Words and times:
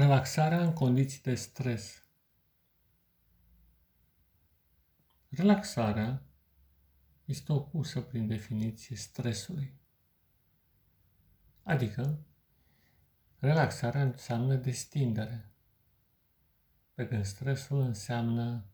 Relaxarea 0.00 0.62
în 0.62 0.72
condiții 0.72 1.20
de 1.20 1.34
stres. 1.34 2.04
Relaxarea 5.28 6.22
este 7.24 7.52
opusă 7.52 8.00
prin 8.00 8.26
definiție 8.26 8.96
stresului. 8.96 9.74
Adică, 11.62 12.18
relaxarea 13.38 14.02
înseamnă 14.02 14.54
destindere, 14.54 15.52
pe 16.94 17.08
când 17.08 17.24
stresul 17.24 17.80
înseamnă 17.80 18.64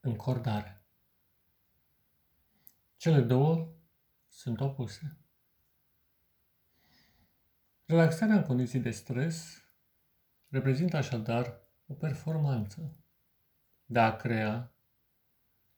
încordare. 0.00 0.84
Cele 2.96 3.20
două 3.20 3.72
sunt 4.28 4.60
opuse. 4.60 5.16
Relaxarea 7.84 8.36
în 8.36 8.42
condiții 8.42 8.80
de 8.80 8.90
stres 8.90 9.63
reprezintă 10.54 10.96
așadar 10.96 11.60
o 11.86 11.94
performanță 11.94 12.96
de 13.86 13.98
a 13.98 14.16
crea 14.16 14.74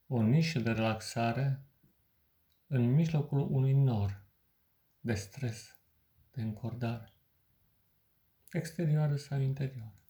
o 0.07 0.23
nișă 0.23 0.59
de 0.59 0.73
relaxare 0.73 1.65
în 2.67 2.91
mijlocul 2.95 3.39
unui 3.51 3.73
nor 3.73 4.25
de 5.01 5.15
stres, 5.15 5.81
de 6.31 6.43
încordare, 6.43 7.13
exterioară 8.53 9.17
sau 9.17 9.41
interioară. 9.41 10.03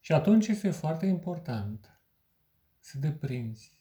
Și 0.00 0.12
atunci 0.12 0.46
este 0.46 0.70
foarte 0.70 1.06
important 1.06 2.00
să 2.78 2.98
deprinzi 2.98 3.76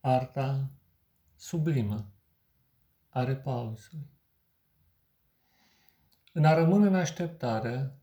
arta 0.00 0.70
sublimă 1.36 2.12
a 3.08 3.24
repausului 3.24 4.17
în 6.38 6.44
a 6.44 6.54
rămâne 6.54 6.86
în 6.86 6.94
așteptare, 6.94 7.94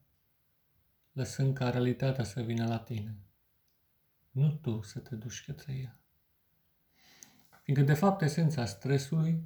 lăsând 1.12 1.56
ca 1.56 1.70
realitatea 1.70 2.24
să 2.24 2.42
vină 2.42 2.68
la 2.68 2.80
tine, 2.80 3.18
nu 4.32 4.52
tu 4.52 4.82
să 4.82 5.00
te 5.00 5.16
duci 5.16 5.46
către 5.46 5.74
ea. 5.74 6.00
Fiindcă, 7.62 7.86
de 7.86 7.94
fapt, 7.94 8.22
esența 8.22 8.66
stresului 8.66 9.44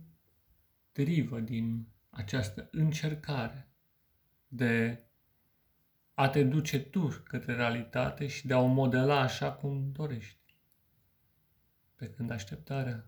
derivă 0.92 1.40
din 1.40 1.88
această 2.10 2.68
încercare 2.72 3.68
de 4.48 5.04
a 6.14 6.30
te 6.30 6.44
duce 6.44 6.80
tu 6.80 7.08
către 7.08 7.56
realitate 7.56 8.28
și 8.28 8.48
de 8.48 8.54
a 8.54 8.60
o 8.60 8.68
modela 8.68 9.20
așa 9.20 9.52
cum 9.52 9.92
dorești. 9.92 10.56
Pe 11.96 12.10
când 12.10 12.32
așteptarea 12.32 13.06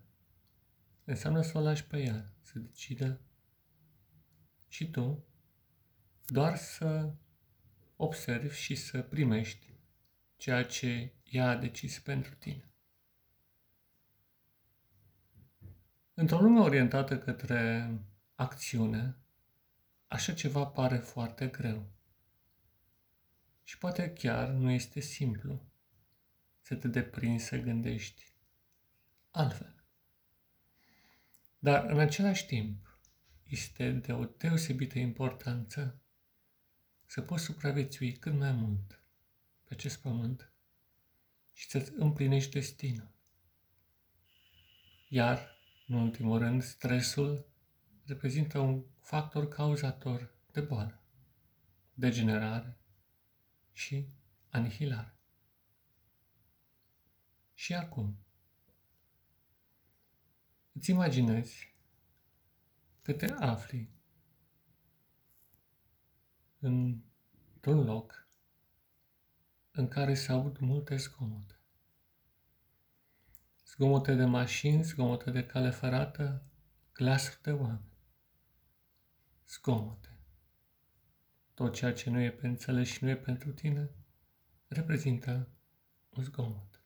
înseamnă 1.04 1.40
să 1.40 1.58
o 1.58 1.60
lași 1.60 1.86
pe 1.86 2.02
ea, 2.02 2.32
să 2.40 2.58
decidă 2.58 3.20
și 4.68 4.90
tu 4.90 5.26
doar 6.32 6.56
să 6.56 7.12
observi 7.96 8.56
și 8.56 8.74
să 8.74 9.02
primești 9.02 9.74
ceea 10.36 10.64
ce 10.64 11.12
ea 11.24 11.48
a 11.48 11.56
decis 11.56 11.98
pentru 11.98 12.34
tine. 12.34 12.72
Într-o 16.14 16.40
lume 16.40 16.60
orientată 16.60 17.18
către 17.18 17.90
acțiune, 18.34 19.16
așa 20.06 20.34
ceva 20.34 20.66
pare 20.66 20.96
foarte 20.96 21.46
greu. 21.46 21.92
Și 23.62 23.78
poate 23.78 24.12
chiar 24.12 24.48
nu 24.48 24.70
este 24.70 25.00
simplu 25.00 25.62
să 26.60 26.74
te 26.74 26.88
deprinzi 26.88 27.44
să 27.44 27.56
gândești 27.56 28.34
altfel. 29.30 29.84
Dar 31.58 31.84
în 31.84 31.98
același 31.98 32.46
timp 32.46 33.00
este 33.42 33.90
de 33.90 34.12
o 34.12 34.24
deosebită 34.24 34.98
importanță 34.98 36.01
să 37.12 37.22
poți 37.22 37.44
supraviețui 37.44 38.12
cât 38.12 38.32
mai 38.32 38.52
mult 38.52 39.02
pe 39.64 39.74
acest 39.74 40.00
pământ 40.00 40.52
și 41.52 41.68
să-ți 41.68 41.92
împlinești 41.94 42.50
destinul. 42.50 43.12
Iar, 45.08 45.58
în 45.86 45.94
ultimul 45.94 46.38
rând, 46.38 46.62
stresul 46.62 47.46
reprezintă 48.04 48.58
un 48.58 48.84
factor 49.00 49.48
cauzator 49.48 50.34
de 50.52 50.60
boală, 50.60 51.02
degenerare 51.94 52.78
și 53.72 54.08
anihilare. 54.50 55.16
Și 57.54 57.74
acum, 57.74 58.18
îți 60.72 60.90
imaginezi 60.90 61.76
că 63.02 63.12
te 63.12 63.26
afli 63.26 63.90
într-un 67.64 67.84
loc 67.84 68.26
în 69.70 69.88
care 69.88 70.14
se 70.14 70.32
aud 70.32 70.58
multe 70.58 70.96
zgomote. 70.96 71.58
Zgomote 73.66 74.14
de 74.14 74.24
mașini, 74.24 74.82
zgomote 74.82 75.30
de 75.30 75.46
cale 75.46 75.70
ferată, 75.70 76.42
glasuri 76.92 77.42
de 77.42 77.50
oameni. 77.52 77.92
Zgomote. 79.48 80.08
Tot 81.54 81.74
ceea 81.74 81.92
ce 81.92 82.10
nu 82.10 82.20
e 82.20 82.30
pe 82.30 82.46
înțeles 82.46 82.88
și 82.88 83.04
nu 83.04 83.10
e 83.10 83.16
pentru 83.16 83.52
tine, 83.52 83.90
reprezintă 84.68 85.48
un 86.10 86.22
zgomot. 86.22 86.82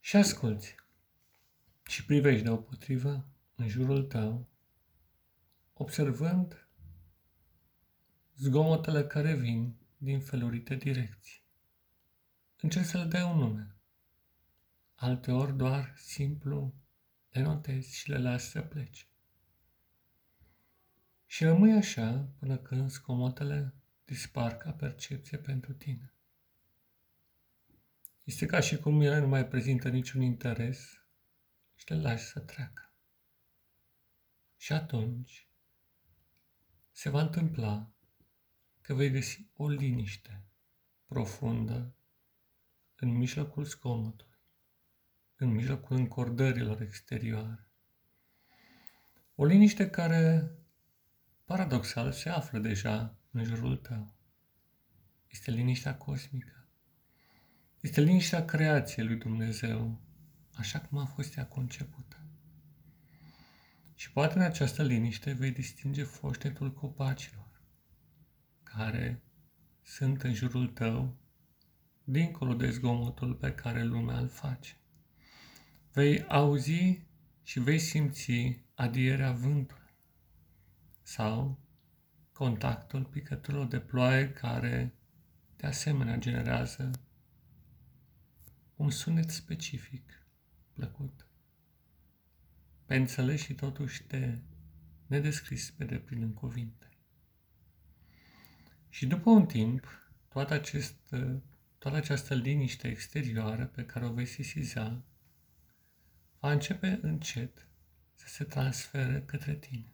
Și 0.00 0.16
asculți 0.16 0.74
și 1.86 2.04
privești 2.04 2.44
deopotrivă 2.44 3.28
în 3.54 3.68
jurul 3.68 4.02
tău, 4.02 4.48
observând 5.72 6.67
zgomotele 8.38 9.06
care 9.06 9.34
vin 9.34 9.76
din 9.96 10.20
felurite 10.20 10.74
direcții. 10.74 11.42
Încerc 12.60 12.84
să 12.84 12.98
le 12.98 13.04
dai 13.04 13.22
un 13.22 13.38
nume. 13.38 13.76
Alteori 14.94 15.56
doar 15.56 15.94
simplu 15.96 16.74
le 17.30 17.42
notezi 17.42 17.96
și 17.96 18.10
le 18.10 18.18
lași 18.18 18.44
să 18.44 18.60
plece. 18.60 19.06
Și 21.26 21.44
rămâi 21.44 21.72
așa 21.72 22.28
până 22.38 22.56
când 22.58 22.90
zgomotele 22.90 23.74
dispar 24.04 24.56
ca 24.56 24.72
percepție 24.72 25.38
pentru 25.38 25.72
tine. 25.72 26.12
Este 28.24 28.46
ca 28.46 28.60
și 28.60 28.76
cum 28.76 29.00
ele 29.00 29.18
nu 29.18 29.28
mai 29.28 29.46
prezintă 29.48 29.88
niciun 29.88 30.20
interes 30.20 31.02
și 31.74 31.92
le 31.92 32.00
lași 32.00 32.24
să 32.24 32.40
treacă. 32.40 32.92
Și 34.56 34.72
atunci 34.72 35.48
se 36.90 37.08
va 37.10 37.20
întâmpla 37.20 37.92
că 38.88 38.94
vei 38.94 39.10
găsi 39.10 39.46
o 39.56 39.68
liniște 39.68 40.42
profundă 41.06 41.94
în 42.96 43.08
mijlocul 43.08 43.64
zgomotului, 43.64 44.38
în 45.36 45.48
mijlocul 45.50 45.96
încordărilor 45.96 46.80
exterioare. 46.80 47.68
O 49.34 49.44
liniște 49.44 49.90
care, 49.90 50.50
paradoxal, 51.44 52.12
se 52.12 52.28
află 52.28 52.58
deja 52.58 53.16
în 53.30 53.44
jurul 53.44 53.76
tău. 53.76 54.14
Este 55.26 55.50
liniștea 55.50 55.96
cosmică. 55.96 56.68
Este 57.80 58.00
liniștea 58.00 58.44
creației 58.44 59.06
lui 59.06 59.16
Dumnezeu, 59.16 60.00
așa 60.54 60.80
cum 60.80 60.98
a 60.98 61.04
fost 61.04 61.36
ea 61.36 61.46
concepută. 61.46 62.16
Și 63.94 64.12
poate 64.12 64.38
în 64.38 64.44
această 64.44 64.82
liniște 64.82 65.32
vei 65.32 65.50
distinge 65.50 66.02
foștetul 66.02 66.72
copacilor, 66.72 67.47
care 68.74 69.22
sunt 69.82 70.22
în 70.22 70.34
jurul 70.34 70.66
tău, 70.66 71.16
dincolo 72.04 72.54
de 72.54 72.70
zgomotul 72.70 73.34
pe 73.34 73.54
care 73.54 73.84
lumea 73.84 74.18
îl 74.18 74.28
face. 74.28 74.76
Vei 75.92 76.24
auzi 76.24 77.02
și 77.42 77.60
vei 77.60 77.78
simți 77.78 78.62
adierea 78.74 79.32
vântului 79.32 79.94
sau 81.02 81.58
contactul 82.32 83.04
picăturilor 83.04 83.66
de 83.66 83.80
ploaie 83.80 84.32
care 84.32 84.94
de 85.56 85.66
asemenea 85.66 86.16
generează 86.16 86.90
un 88.76 88.90
sunet 88.90 89.30
specific, 89.30 90.26
plăcut. 90.72 91.26
Pe 92.86 92.96
înțeles 92.96 93.40
și 93.40 93.54
totuși 93.54 94.02
te 94.02 94.38
nedescris 95.06 95.70
pe 95.70 95.84
deplin 95.84 96.22
în 96.22 96.32
cuvinte. 96.32 96.97
Și 98.88 99.06
după 99.06 99.30
un 99.30 99.46
timp, 99.46 99.86
toată, 100.28 100.54
acest, 100.54 100.94
toată 101.78 101.96
această 101.96 102.34
liniște 102.34 102.88
exterioară 102.88 103.66
pe 103.66 103.84
care 103.84 104.06
o 104.06 104.12
vei 104.12 104.26
sesiza 104.26 105.02
va 106.38 106.52
începe 106.52 106.98
încet 107.02 107.66
să 108.14 108.28
se 108.28 108.44
transfere 108.44 109.22
către 109.26 109.54
tine. 109.54 109.92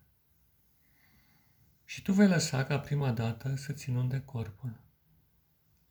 Și 1.85 2.02
tu 2.02 2.12
vei 2.12 2.29
lăsa 2.29 2.64
ca 2.64 2.81
prima 2.81 3.12
dată 3.12 3.55
să-ți 3.55 3.88
inunde 3.91 4.20
corpul, 4.20 4.81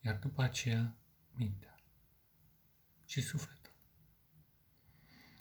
iar 0.02 0.16
după 0.16 0.42
aceea 0.42 0.96
mintea 1.32 1.76
și 3.06 3.22
sufletul. 3.22 3.74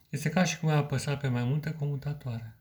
Este 0.09 0.29
ca 0.29 0.45
și 0.45 0.59
cum 0.59 0.69
ai 0.69 0.77
apăsat 0.77 1.21
pe 1.21 1.29
mai 1.29 1.45
multe 1.45 1.73
comutatoare, 1.73 2.59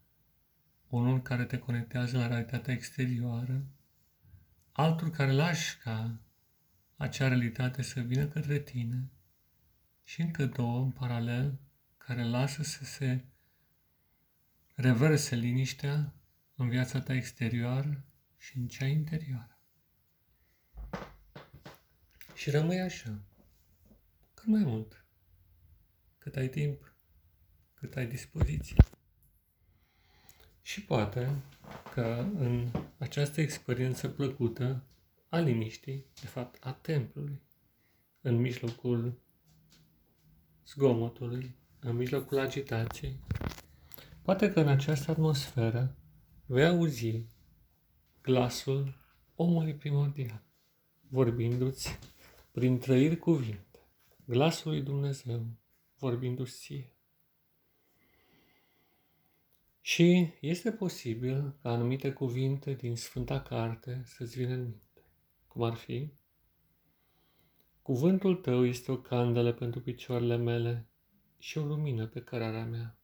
unul 0.88 1.21
care 1.21 1.45
te 1.45 1.57
conectează 1.57 2.18
la 2.18 2.27
realitatea 2.27 2.74
exterioară, 2.74 3.65
altul 4.71 5.09
care 5.09 5.31
lași 5.31 5.77
ca 5.77 6.19
acea 6.97 7.27
realitate 7.27 7.81
să 7.81 8.00
vină 8.00 8.27
către 8.27 8.59
tine 8.59 9.09
și 10.03 10.21
încă 10.21 10.45
două 10.45 10.81
în 10.81 10.91
paralel 10.91 11.59
care 11.97 12.23
lasă 12.23 12.63
să 12.63 12.85
se 12.85 13.25
reverse 14.75 15.35
liniștea 15.35 16.13
în 16.56 16.69
viața 16.69 17.01
ta 17.01 17.13
exterioară 17.13 18.03
și 18.38 18.57
în 18.57 18.68
cea 18.68 18.85
interioară. 18.85 19.59
Și 22.33 22.50
rămâi 22.50 22.79
așa, 22.79 23.21
cât 24.33 24.45
mai 24.45 24.63
mult, 24.63 25.06
cât 26.18 26.35
ai 26.35 26.47
timp, 26.47 26.95
cât 27.73 27.95
ai 27.95 28.07
dispoziție. 28.07 28.75
Și 30.61 30.83
poate 30.83 31.35
că 31.93 32.25
în 32.37 32.71
această 32.97 33.41
experiență 33.41 34.07
plăcută 34.07 34.83
a 35.29 35.39
liniștii, 35.39 36.05
de 36.21 36.27
fapt 36.27 36.65
a 36.65 36.71
templului, 36.71 37.41
în 38.21 38.35
mijlocul 38.35 39.19
zgomotului, 40.65 41.55
în 41.79 41.95
mijlocul 41.95 42.39
agitației, 42.39 43.19
poate 44.21 44.51
că 44.51 44.59
în 44.59 44.67
această 44.67 45.11
atmosferă 45.11 45.95
vei 46.45 46.65
auzi 46.65 47.25
glasul 48.21 48.97
omului 49.35 49.75
primordial, 49.75 50.43
vorbindu-ți 51.09 51.99
prin 52.51 52.79
trăiri 52.79 53.17
cuvinte, 53.17 53.79
glasul 54.25 54.71
lui 54.71 54.81
Dumnezeu, 54.81 55.45
vorbindu-ți 55.97 56.59
ție. 56.59 56.95
Și 59.81 60.33
este 60.42 60.72
posibil 60.72 61.56
ca 61.62 61.69
anumite 61.69 62.12
cuvinte 62.12 62.74
din 62.74 62.95
Sfânta 62.95 63.42
Carte 63.42 64.01
să-ți 64.06 64.38
vină 64.38 64.54
în 64.54 64.62
minte, 64.62 65.06
cum 65.48 65.63
ar 65.63 65.74
fi 65.74 66.13
Cuvântul 67.81 68.36
tău 68.36 68.66
este 68.66 68.92
o 68.92 68.98
candelă 68.98 69.54
pentru 69.54 69.81
picioarele 69.81 70.36
mele 70.36 70.89
și 71.38 71.57
o 71.57 71.66
lumină 71.66 72.07
pe 72.07 72.22
cărarea 72.22 72.66
mea. 72.66 73.00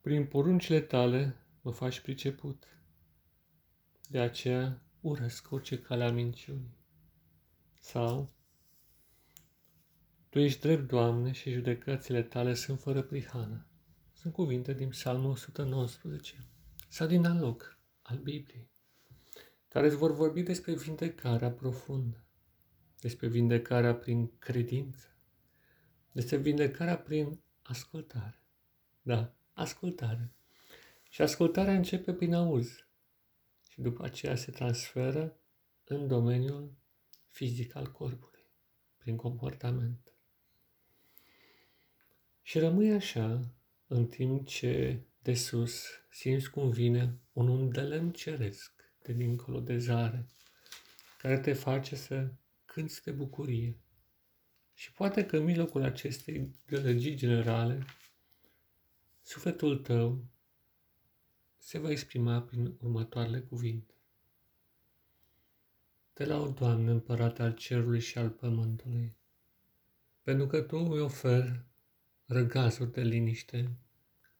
Prin 0.00 0.26
poruncile 0.26 0.80
tale 0.80 1.46
mă 1.60 1.70
faci 1.70 2.00
priceput. 2.00 2.66
De 4.08 4.18
aceea 4.18 4.82
urăsc 5.00 5.50
orice 5.50 5.80
cale 5.80 6.04
a 6.04 6.10
minciunii. 6.10 6.76
Sau, 7.80 8.35
Tu 10.36 10.42
ești 10.42 10.60
drept, 10.60 10.88
Doamne, 10.88 11.32
și 11.32 11.50
judecățile 11.50 12.22
tale 12.22 12.54
sunt 12.54 12.80
fără 12.80 13.02
prihană. 13.02 13.66
Sunt 14.12 14.32
cuvinte 14.32 14.74
din 14.74 14.88
Psalmul 14.88 15.30
119 15.30 16.46
sau 16.88 17.06
din 17.06 17.24
alog 17.24 17.78
al 18.02 18.18
Bibliei, 18.18 18.70
care 19.68 19.86
îți 19.86 19.96
vor 19.96 20.14
vorbi 20.14 20.42
despre 20.42 20.74
vindecarea 20.74 21.50
profundă, 21.50 22.24
despre 23.00 23.28
vindecarea 23.28 23.94
prin 23.94 24.38
credință, 24.38 25.16
despre 26.12 26.36
vindecarea 26.36 26.98
prin 26.98 27.40
ascultare. 27.62 28.42
Da, 29.02 29.34
ascultare. 29.52 30.32
Și 31.10 31.22
ascultarea 31.22 31.74
începe 31.74 32.12
prin 32.12 32.34
auz 32.34 32.68
și 33.68 33.80
după 33.80 34.04
aceea 34.04 34.34
se 34.34 34.50
transferă 34.50 35.36
în 35.84 36.06
domeniul 36.06 36.76
fizic 37.28 37.74
al 37.76 37.92
corpului, 37.92 38.46
prin 38.96 39.16
comportament. 39.16 40.10
Și 42.46 42.58
rămâi 42.58 42.92
așa 42.92 43.54
în 43.86 44.06
timp 44.06 44.46
ce 44.46 45.00
de 45.22 45.34
sus 45.34 45.84
simți 46.10 46.50
cum 46.50 46.70
vine 46.70 47.18
un 47.32 47.48
undelem 47.48 48.10
ceresc 48.10 48.72
de 49.02 49.12
dincolo 49.12 49.60
de 49.60 49.78
zare, 49.78 50.26
care 51.18 51.38
te 51.38 51.52
face 51.52 51.96
să 51.96 52.32
cânți 52.64 53.02
de 53.02 53.10
bucurie. 53.10 53.78
Și 54.74 54.92
poate 54.92 55.26
că 55.26 55.36
în 55.36 55.44
mijlocul 55.44 55.82
acestei 55.82 56.50
gălăgii 56.66 57.14
generale, 57.14 57.84
sufletul 59.22 59.78
tău 59.78 60.24
se 61.58 61.78
va 61.78 61.90
exprima 61.90 62.42
prin 62.42 62.76
următoarele 62.82 63.40
cuvinte. 63.40 63.94
Te 66.12 66.24
laud, 66.24 66.54
Doamne, 66.54 66.90
împărat 66.90 67.40
al 67.40 67.54
cerului 67.54 68.00
și 68.00 68.18
al 68.18 68.30
pământului, 68.30 69.16
pentru 70.22 70.46
că 70.46 70.60
Tu 70.60 70.76
îi 70.76 71.00
oferi 71.00 71.64
răgazuri 72.26 72.92
de 72.92 73.00
liniște 73.02 73.76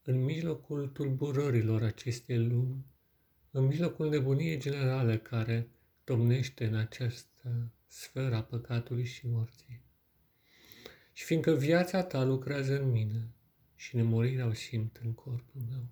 în 0.03 0.25
mijlocul 0.25 0.88
tulburărilor 0.88 1.83
acestei 1.83 2.38
lumi, 2.38 2.87
în 3.50 3.65
mijlocul 3.65 4.09
nebuniei 4.09 4.59
generale 4.59 5.19
care 5.19 5.69
domnește 6.05 6.67
în 6.67 6.75
această 6.75 7.73
sfera 7.87 8.43
păcatului 8.43 9.05
și 9.05 9.27
morții. 9.27 9.81
Și 11.12 11.25
fiindcă 11.25 11.53
viața 11.53 12.03
ta 12.03 12.25
lucrează 12.25 12.81
în 12.81 12.91
mine 12.91 13.29
și 13.75 13.97
nemurirea 13.97 14.47
o 14.47 14.53
simt 14.53 15.00
în 15.05 15.12
corpul 15.12 15.61
meu, 15.71 15.89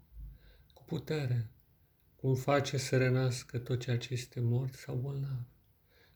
cu 0.75 0.85
putere, 0.85 1.51
cum 2.17 2.35
face 2.35 2.77
să 2.77 2.97
renască 2.97 3.59
tot 3.59 3.81
ceea 3.81 3.99
ce 3.99 4.13
este 4.13 4.41
mort 4.41 4.75
sau 4.75 4.97
bolnav, 4.97 5.47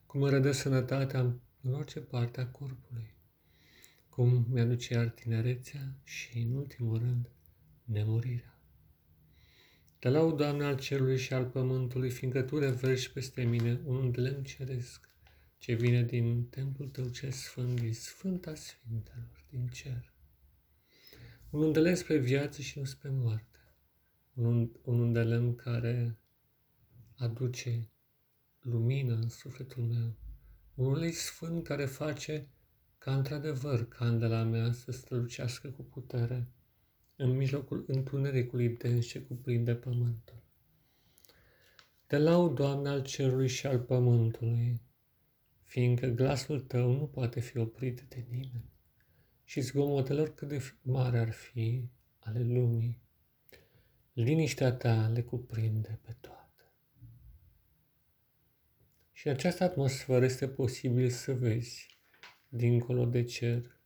cum 0.05 0.21
îmi 0.21 0.31
redă 0.31 0.51
sănătatea 0.51 1.19
în 1.61 1.73
orice 1.73 1.99
parte 1.99 2.41
a 2.41 2.47
corpului, 2.47 3.13
cum 4.19 4.45
mi-aduce 4.49 4.93
iar 4.93 5.09
tinerețea 5.09 5.95
și, 6.03 6.37
în 6.37 6.53
ultimul 6.53 6.97
rând, 6.97 7.29
nemurirea. 7.83 8.59
Te 9.99 10.09
laud, 10.09 10.37
Doamne, 10.37 10.63
al 10.63 10.79
cerului 10.79 11.17
și 11.17 11.33
al 11.33 11.45
pământului, 11.45 12.09
fiindcă 12.09 12.41
Tu 12.41 12.57
reverși 12.57 13.11
peste 13.11 13.43
mine 13.43 13.81
un 13.85 14.13
lemn 14.15 14.43
ceresc, 14.43 15.09
ce 15.57 15.73
vine 15.73 16.03
din 16.03 16.45
templul 16.45 16.87
Tău 16.87 17.09
cel 17.09 17.31
sfânt, 17.31 17.79
din 17.79 17.93
Sfânta 17.93 18.55
Sfintelor, 18.55 19.45
din 19.49 19.67
cer. 19.67 20.13
Un 21.49 21.61
undelem 21.61 21.95
spre 21.95 22.17
viață 22.17 22.61
și 22.61 22.79
nu 22.79 22.85
spre 22.85 23.09
moarte. 23.09 23.59
Un, 24.33 24.69
un 24.83 24.99
undelem 24.99 25.55
care 25.55 26.17
aduce 27.15 27.89
lumină 28.59 29.13
în 29.13 29.29
sufletul 29.29 29.83
meu. 29.83 30.15
Un 30.73 30.85
ulei 30.85 31.11
sfânt 31.11 31.63
care 31.63 31.85
face 31.85 32.49
ca 32.99 33.15
într-adevăr 33.15 33.87
candela 33.87 34.43
mea 34.43 34.71
să 34.71 34.91
strălucească 34.91 35.69
cu 35.69 35.81
putere 35.81 36.47
în 37.15 37.29
mijlocul 37.29 37.83
întunericului 37.87 38.69
dens 38.69 39.05
ce 39.05 39.21
cuprinde 39.21 39.75
pământul. 39.75 40.43
Te 42.05 42.17
laud, 42.17 42.55
Doamne, 42.55 42.89
al 42.89 43.03
cerului 43.03 43.47
și 43.47 43.67
al 43.67 43.79
pământului, 43.79 44.81
fiindcă 45.63 46.07
glasul 46.07 46.59
Tău 46.59 46.91
nu 46.91 47.07
poate 47.07 47.39
fi 47.39 47.57
oprit 47.57 48.01
de 48.01 48.25
nimeni 48.29 48.69
și 49.43 49.61
zgomotelor 49.61 50.33
cât 50.33 50.47
de 50.47 50.61
mare 50.81 51.19
ar 51.19 51.31
fi 51.31 51.89
ale 52.19 52.43
lumii, 52.43 53.01
liniștea 54.13 54.71
Ta 54.71 55.07
le 55.07 55.21
cuprinde 55.21 55.99
pe 56.01 56.15
toate. 56.21 56.73
Și 59.11 59.27
în 59.27 59.33
această 59.33 59.63
atmosferă 59.63 60.25
este 60.25 60.47
posibil 60.47 61.09
să 61.09 61.33
vezi, 61.33 61.98
dincolo 62.49 63.05
de 63.05 63.23
cer, 63.23 63.77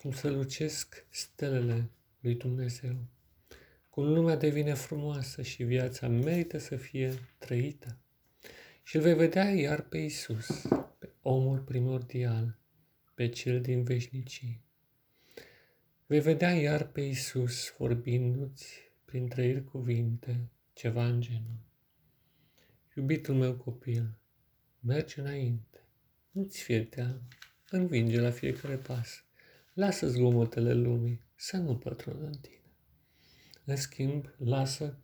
cum 0.00 0.12
să 0.12 0.30
lucesc 0.30 1.06
stelele 1.10 1.90
lui 2.20 2.34
Dumnezeu. 2.34 2.96
Cum 3.90 4.12
lumea 4.12 4.36
devine 4.36 4.74
frumoasă 4.74 5.42
și 5.42 5.62
viața 5.62 6.08
merită 6.08 6.58
să 6.58 6.76
fie 6.76 7.14
trăită. 7.38 7.98
Și 8.82 8.96
îl 8.96 9.02
vei 9.02 9.14
vedea 9.14 9.50
iar 9.50 9.80
pe 9.80 9.98
Isus, 9.98 10.66
pe 10.98 11.12
omul 11.22 11.58
primordial, 11.58 12.58
pe 13.14 13.28
cel 13.28 13.60
din 13.60 13.82
veșnicii. 13.82 14.60
Vei 16.06 16.20
vedea 16.20 16.50
iar 16.50 16.86
pe 16.86 17.00
Isus 17.00 17.74
vorbindu-ți 17.78 18.92
prin 19.04 19.28
trăiri 19.28 19.64
cuvinte 19.64 20.48
ceva 20.72 21.06
în 21.06 21.20
genul. 21.20 21.58
Iubitul 22.96 23.34
meu 23.34 23.54
copil, 23.54 24.18
mergi 24.80 25.18
înainte, 25.18 25.80
nu-ți 26.30 26.62
fie 26.62 26.84
teamă, 26.84 27.22
învinge 27.70 28.20
la 28.20 28.30
fiecare 28.30 28.76
pas, 28.76 29.24
lasă 29.72 30.08
zgomotele 30.08 30.72
lumii, 30.72 31.20
să 31.34 31.56
nu 31.56 31.76
pătrundă 31.76 32.26
în 32.26 32.38
tine. 32.40 32.72
În 33.64 33.76
schimb, 33.76 34.34
lasă 34.36 34.98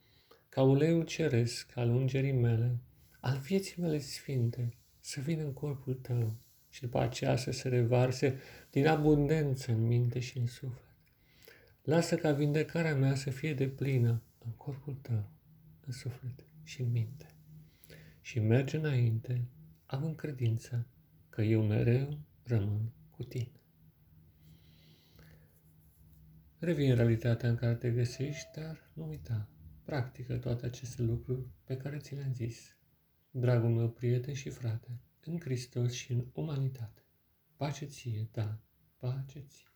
ca 0.48 0.62
uleiul 0.62 1.04
ceresc 1.04 1.76
al 1.76 1.90
ungerii 1.90 2.32
mele, 2.32 2.78
al 3.20 3.38
vieții 3.38 3.82
mele 3.82 3.98
sfinte, 3.98 4.74
să 5.00 5.20
vină 5.20 5.42
în 5.42 5.52
corpul 5.52 5.94
tău 5.94 6.36
și 6.68 6.80
după 6.80 7.00
aceea 7.00 7.36
să 7.36 7.50
se 7.50 7.68
revarse 7.68 8.40
din 8.70 8.86
abundență 8.86 9.72
în 9.72 9.86
minte 9.86 10.18
și 10.18 10.38
în 10.38 10.46
suflet. 10.46 10.84
Lasă 11.82 12.16
ca 12.16 12.32
vindecarea 12.32 12.94
mea 12.94 13.14
să 13.14 13.30
fie 13.30 13.54
de 13.54 13.68
plină 13.68 14.22
în 14.44 14.50
corpul 14.50 14.94
tău, 15.02 15.30
în 15.86 15.92
suflet 15.92 16.44
și 16.62 16.80
în 16.80 16.90
minte. 16.90 17.26
Și 18.20 18.38
merge 18.38 18.76
înainte, 18.76 19.44
având 19.86 20.16
credință 20.16 20.86
că 21.28 21.42
eu 21.42 21.62
mereu 21.62 22.18
rămân 22.56 22.92
cu 23.10 23.22
tine. 23.22 23.60
Revii 26.58 26.88
în 26.88 26.96
realitatea 26.96 27.48
în 27.48 27.56
care 27.56 27.74
te 27.74 27.90
găsești, 27.90 28.48
dar 28.54 28.90
nu 28.92 29.08
uita, 29.08 29.48
practică 29.84 30.36
toate 30.36 30.66
aceste 30.66 31.02
lucruri 31.02 31.46
pe 31.64 31.76
care 31.76 31.98
ți 31.98 32.14
le-am 32.14 32.34
zis. 32.34 32.76
Dragul 33.30 33.68
meu 33.68 33.90
prieten 33.90 34.34
și 34.34 34.50
frate, 34.50 35.00
în 35.24 35.40
Hristos 35.40 35.92
și 35.92 36.12
în 36.12 36.26
umanitate. 36.32 37.04
Pace 37.56 37.84
ție, 37.84 38.28
da, 38.32 38.58
pace 38.96 39.40
ție. 39.40 39.69